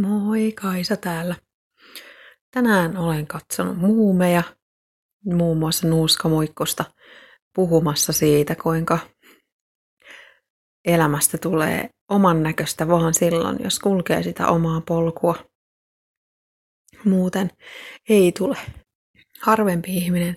[0.00, 1.34] Moi, Kaisa täällä.
[2.50, 4.42] Tänään olen katsonut muumeja,
[5.24, 6.84] muun muassa Nuuska Muikkosta,
[7.54, 8.98] puhumassa siitä, kuinka
[10.84, 15.34] elämästä tulee oman näköistä vaan silloin, jos kulkee sitä omaa polkua.
[17.04, 17.50] Muuten
[18.08, 18.56] ei tule.
[19.42, 20.36] Harvempi ihminen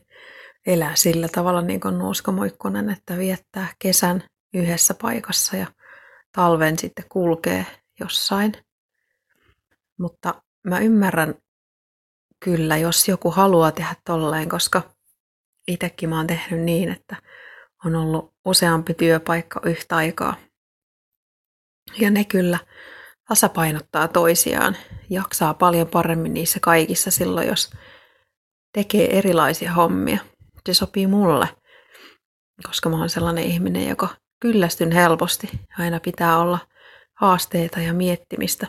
[0.67, 4.23] elää sillä tavalla niin kuin Nuuska Muikkonen, että viettää kesän
[4.53, 5.67] yhdessä paikassa ja
[6.31, 7.65] talven sitten kulkee
[7.99, 8.53] jossain–
[9.99, 11.35] mutta mä ymmärrän
[12.43, 14.81] kyllä, jos joku haluaa tehdä tolleen, koska
[15.67, 17.15] itsekin mä oon tehnyt niin, että
[17.85, 20.35] on ollut useampi työpaikka yhtä aikaa.
[21.99, 22.59] Ja ne kyllä
[23.27, 24.77] tasapainottaa toisiaan,
[25.09, 27.71] jaksaa paljon paremmin niissä kaikissa silloin, jos
[28.73, 30.17] tekee erilaisia hommia.
[30.65, 31.47] Se sopii mulle,
[32.67, 34.07] koska mä oon sellainen ihminen, joka
[34.41, 35.49] kyllästyn helposti.
[35.79, 36.59] Aina pitää olla
[37.13, 38.67] haasteita ja miettimistä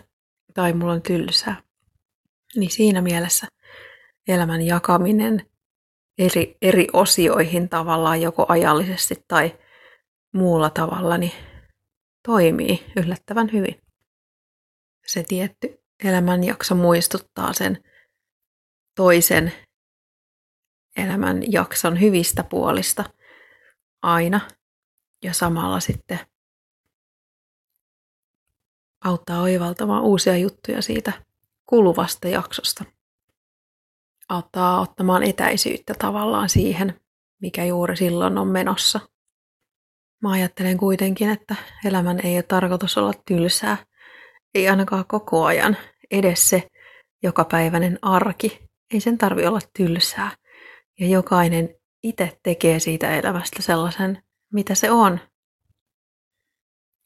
[0.55, 1.63] tai mulla on tylsää.
[2.57, 3.47] Niin siinä mielessä
[4.29, 5.47] elämän jakaminen
[6.19, 9.59] eri, eri osioihin tavallaan joko ajallisesti tai
[10.35, 11.33] muulla tavalla niin
[12.27, 13.81] toimii yllättävän hyvin.
[15.07, 17.85] Se tietty elämän jakso muistuttaa sen
[18.97, 19.53] toisen
[20.97, 23.05] elämän jakson hyvistä puolista
[24.03, 24.41] aina
[25.25, 26.19] ja samalla sitten
[29.05, 31.13] auttaa oivaltamaan uusia juttuja siitä
[31.67, 32.85] kuluvasta jaksosta.
[34.29, 37.01] Auttaa ottamaan etäisyyttä tavallaan siihen,
[37.41, 39.01] mikä juuri silloin on menossa.
[40.23, 43.77] Mä ajattelen kuitenkin, että elämän ei ole tarkoitus olla tylsää.
[44.55, 45.77] Ei ainakaan koko ajan.
[46.11, 46.69] Edes se
[47.23, 48.61] jokapäiväinen arki.
[48.95, 50.31] Ei sen tarvi olla tylsää.
[51.01, 55.21] Ja jokainen itse tekee siitä elämästä sellaisen, mitä se on.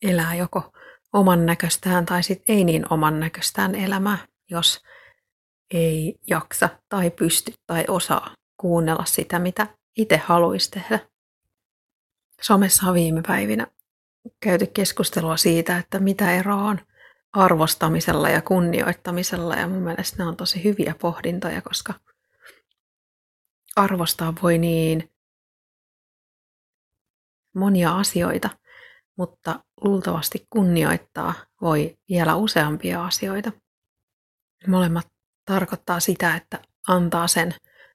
[0.02, 0.72] Elää joko
[1.14, 4.18] oman näköistään tai sitten ei niin oman näköistään elämää,
[4.50, 4.82] jos
[5.74, 10.98] ei jaksa tai pysty tai osaa kuunnella sitä, mitä itse haluaisi tehdä.
[12.42, 13.66] Somessa on viime päivinä
[14.40, 16.80] käyty keskustelua siitä, että mitä eroa on
[17.32, 19.54] arvostamisella ja kunnioittamisella.
[19.54, 21.94] Ja mun mielestä ne on tosi hyviä pohdintoja, koska
[23.76, 25.10] arvostaa voi niin
[27.54, 28.50] monia asioita–
[29.18, 33.52] mutta luultavasti kunnioittaa voi vielä useampia asioita.
[34.66, 35.06] Molemmat
[35.44, 36.58] tarkoittaa sitä, että
[36.88, 37.54] antaa sen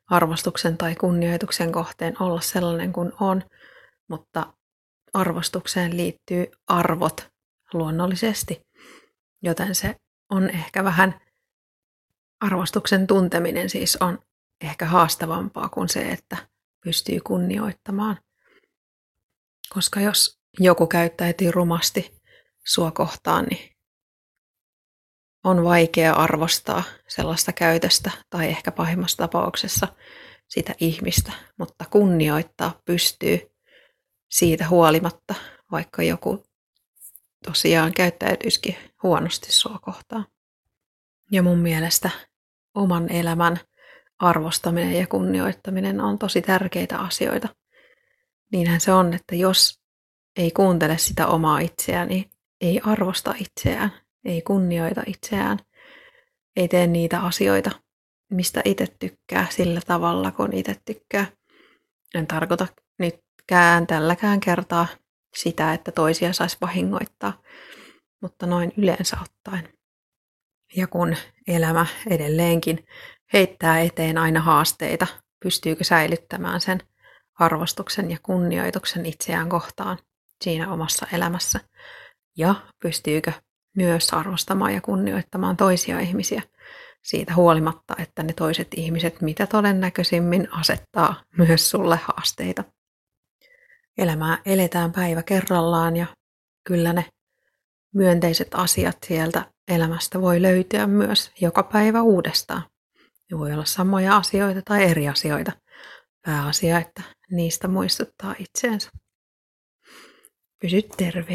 [0.09, 3.43] arvostuksen tai kunnioituksen kohteen olla sellainen kuin on,
[4.09, 4.53] mutta
[5.13, 7.27] arvostukseen liittyy arvot
[7.73, 8.61] luonnollisesti,
[9.41, 9.95] joten se
[10.29, 11.21] on ehkä vähän,
[12.41, 14.19] arvostuksen tunteminen siis on
[14.61, 16.37] ehkä haastavampaa kuin se, että
[16.83, 18.17] pystyy kunnioittamaan.
[19.73, 22.19] Koska jos joku käyttäytyy rumasti
[22.65, 23.71] sua kohtaan, niin
[25.43, 29.87] on vaikea arvostaa sellaista käytöstä tai ehkä pahimmassa tapauksessa
[30.47, 33.51] sitä ihmistä, mutta kunnioittaa pystyy
[34.29, 35.35] siitä huolimatta,
[35.71, 36.43] vaikka joku
[37.45, 40.25] tosiaan käyttäytyisikin huonosti sua kohtaan.
[41.31, 42.09] Ja mun mielestä
[42.75, 43.59] oman elämän
[44.19, 47.49] arvostaminen ja kunnioittaminen on tosi tärkeitä asioita.
[48.51, 49.78] Niinhän se on, että jos
[50.39, 52.29] ei kuuntele sitä omaa itseään, niin
[52.61, 53.91] ei arvosta itseään,
[54.25, 55.59] ei kunnioita itseään,
[56.55, 57.71] ei tee niitä asioita,
[58.31, 61.25] mistä itse tykkää sillä tavalla, kun itse tykkää.
[62.15, 62.67] En tarkoita
[62.99, 64.87] nytkään tälläkään kertaa
[65.35, 67.41] sitä, että toisia saisi vahingoittaa,
[68.21, 69.73] mutta noin yleensä ottaen.
[70.75, 71.15] Ja kun
[71.47, 72.87] elämä edelleenkin
[73.33, 75.07] heittää eteen aina haasteita,
[75.43, 76.79] pystyykö säilyttämään sen
[77.39, 79.97] arvostuksen ja kunnioituksen itseään kohtaan,
[80.43, 81.59] siinä omassa elämässä
[82.37, 83.31] ja pystyykö
[83.75, 86.41] myös arvostamaan ja kunnioittamaan toisia ihmisiä
[87.03, 92.63] siitä huolimatta, että ne toiset ihmiset mitä todennäköisimmin asettaa myös sulle haasteita.
[93.97, 96.05] Elämää eletään päivä kerrallaan ja
[96.67, 97.05] kyllä ne
[97.93, 102.63] myönteiset asiat sieltä elämästä voi löytyä myös joka päivä uudestaan.
[103.31, 105.51] Ne voi olla samoja asioita tai eri asioita.
[106.25, 108.89] Pääasia, että niistä muistuttaa itseensä.
[110.59, 111.29] Pysy terveenä.